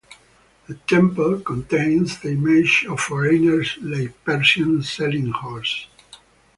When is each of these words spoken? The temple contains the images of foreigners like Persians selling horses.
The 0.67 0.73
temple 0.87 1.41
contains 1.41 2.21
the 2.21 2.31
images 2.31 2.85
of 2.89 2.99
foreigners 3.01 3.77
like 3.83 4.23
Persians 4.25 4.91
selling 4.91 5.29
horses. 5.29 5.85